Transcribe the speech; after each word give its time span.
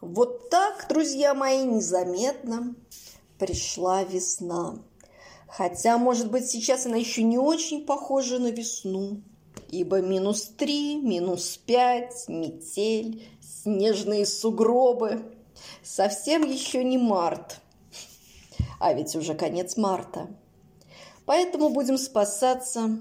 Вот 0.00 0.48
так, 0.48 0.86
друзья 0.88 1.34
мои, 1.34 1.64
незаметно 1.64 2.76
пришла 3.36 4.04
весна. 4.04 4.78
Хотя, 5.48 5.98
может 5.98 6.30
быть, 6.30 6.48
сейчас 6.48 6.86
она 6.86 6.96
еще 6.96 7.24
не 7.24 7.36
очень 7.36 7.84
похожа 7.84 8.38
на 8.38 8.52
весну, 8.52 9.20
ибо 9.70 10.00
минус 10.00 10.52
три, 10.56 10.96
минус 10.96 11.58
пять, 11.66 12.28
метель, 12.28 13.26
снежные 13.40 14.24
сугробы. 14.24 15.22
Совсем 15.82 16.44
еще 16.44 16.84
не 16.84 16.96
март, 16.96 17.60
а 18.78 18.92
ведь 18.92 19.16
уже 19.16 19.34
конец 19.34 19.76
марта. 19.76 20.28
Поэтому 21.26 21.70
будем 21.70 21.98
спасаться 21.98 23.00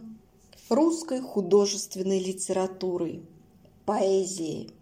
русской 0.70 1.22
художественной 1.22 2.18
литературой, 2.18 3.22
поэзией. 3.86 4.74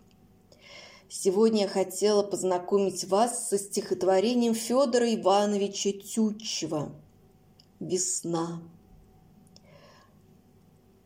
Сегодня 1.18 1.61
я 1.61 1.68
хотела 1.70 2.23
познакомить 2.23 3.05
вас 3.05 3.48
со 3.48 3.58
стихотворением 3.58 4.53
Федора 4.53 5.16
Ивановича 5.16 5.91
Тютчева 5.94 6.91
«Весна». 7.80 8.59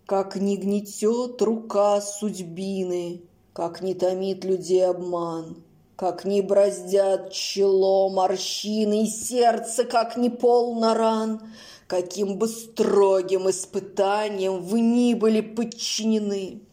Как 0.08 0.36
не 0.36 0.58
гнетет 0.58 1.40
рука 1.44 2.02
судьбины, 2.02 3.22
Как 3.54 3.84
не 3.84 3.94
томит 3.94 4.44
людей 4.44 4.84
обман, 4.88 5.62
Как 5.96 6.26
не 6.26 6.42
браздят 6.42 7.32
чело 7.32 8.10
морщины 8.10 9.04
И 9.04 9.08
сердце, 9.08 9.84
как 9.84 10.18
не 10.18 10.32
полно 10.32 10.96
ран, 10.96 11.40
Каким 11.86 12.40
бы 12.40 12.48
строгим 12.48 13.48
испытанием 13.48 14.64
Вы 14.64 14.80
ни 14.80 15.14
были 15.14 15.42
подчинены— 15.42 16.62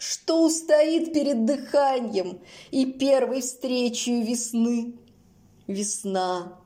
что 0.00 0.46
устоит 0.46 1.12
перед 1.12 1.44
дыханием 1.44 2.40
и 2.70 2.86
первой 2.86 3.42
встречей 3.42 4.22
весны? 4.22 4.94
Весна. 5.66 6.58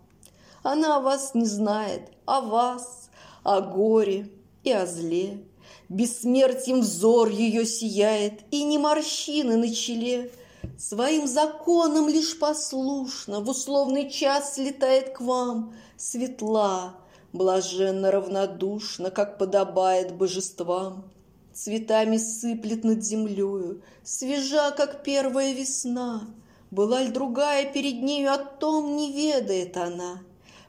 Она 0.62 0.98
о 0.98 1.00
вас 1.00 1.34
не 1.34 1.44
знает, 1.44 2.12
о 2.26 2.42
вас, 2.42 3.10
о 3.42 3.60
горе 3.60 4.30
и 4.62 4.70
о 4.70 4.86
зле. 4.86 5.42
Бессмертием 5.88 6.82
взор 6.82 7.28
ее 7.28 7.66
сияет, 7.66 8.42
и 8.52 8.62
не 8.62 8.78
морщины 8.78 9.56
на 9.56 9.74
челе. 9.74 10.30
Своим 10.78 11.26
законом 11.26 12.08
лишь 12.08 12.38
послушно 12.38 13.40
в 13.40 13.48
условный 13.48 14.10
час 14.10 14.54
слетает 14.54 15.10
к 15.10 15.20
вам 15.20 15.74
светла, 15.96 16.94
блаженно 17.32 18.12
равнодушно, 18.12 19.10
как 19.10 19.38
подобает 19.38 20.14
божествам 20.14 21.10
цветами 21.54 22.16
сыплет 22.16 22.84
над 22.84 23.04
землею, 23.04 23.82
свежа, 24.02 24.70
как 24.72 25.02
первая 25.02 25.52
весна. 25.52 26.28
Была 26.70 27.02
ли 27.02 27.10
другая 27.10 27.72
перед 27.72 28.02
нею, 28.02 28.32
о 28.32 28.38
том 28.38 28.96
не 28.96 29.12
ведает 29.12 29.76
она. 29.76 30.20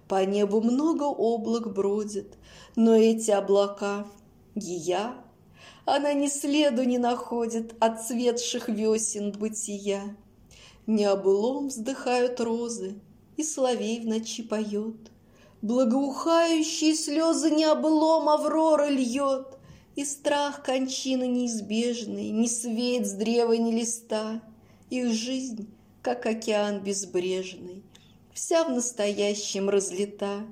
По 0.08 0.24
небу 0.24 0.62
много 0.62 1.04
облак 1.04 1.74
бродит, 1.74 2.38
но 2.76 2.96
эти 2.96 3.32
облака— 3.32 4.06
ея. 4.56 5.16
Она 5.86 6.14
ни 6.14 6.28
следу 6.28 6.84
не 6.84 6.98
находит 6.98 7.76
от 7.80 8.06
цветших 8.06 8.70
весен 8.70 9.32
бытия. 9.32 10.16
Не 10.88 11.06
обылом 11.06 11.70
вздыхают 11.70 12.40
розы, 12.40 12.96
и 13.38 13.44
соловей 13.44 14.00
в 14.00 14.08
ночи 14.08 14.44
поет. 14.44 15.12
Благоухающие 15.62 16.94
слезы 16.94 17.50
не 17.50 17.66
обылом 17.66 18.30
Аврора 18.30 18.88
льет, 18.88 19.55
и 19.96 20.04
страх 20.04 20.62
кончины 20.64 21.28
неизбежный, 21.28 22.30
Ни 22.30 22.48
свет 22.48 23.08
с 23.08 23.14
древа, 23.14 23.54
ни 23.54 23.72
листа. 23.72 24.42
Их 24.90 25.12
жизнь, 25.12 25.70
как 26.02 26.26
океан 26.26 26.80
безбрежный, 26.80 27.84
Вся 28.34 28.66
в 28.66 28.72
настоящем 28.72 29.70
разлита. 29.70 30.46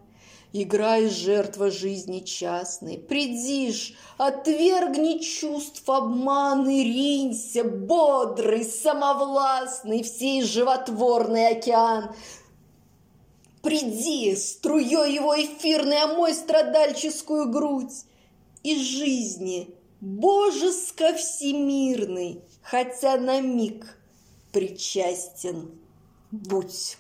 Играй, 0.54 1.10
жертва 1.10 1.72
жизни 1.72 2.20
частной, 2.20 2.98
Придишь, 2.98 3.96
отвергни 4.18 5.20
чувств 5.20 5.90
обман 5.90 6.70
И 6.70 6.84
ринься, 6.84 7.64
бодрый, 7.64 8.64
самовластный, 8.64 10.04
Всей 10.04 10.44
животворный 10.44 11.50
океан, 11.50 12.16
Приди, 13.62 14.36
струей 14.36 15.16
его 15.16 15.34
эфирной, 15.36 16.04
Омой 16.04 16.34
страдальческую 16.34 17.50
грудь, 17.50 18.06
и 18.64 18.76
жизни, 18.82 19.76
божеско 20.02 21.14
всемирный, 21.16 22.42
хотя 22.62 23.18
на 23.18 23.42
миг 23.42 23.98
причастен 24.52 25.72
будь. 26.32 26.98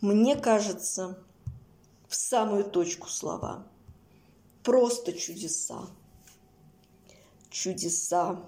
Мне 0.00 0.36
кажется, 0.36 1.18
в 2.08 2.14
самую 2.14 2.64
точку 2.64 3.08
слова. 3.08 3.66
Просто 4.62 5.12
чудеса. 5.12 5.86
Чудеса, 7.50 8.40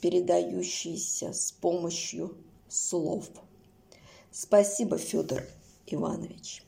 передающиеся 0.00 1.32
с 1.32 1.52
помощью 1.52 2.36
слов. 2.68 3.28
Спасибо, 4.30 4.96
Федор 4.96 5.42
Иванович. 5.86 6.62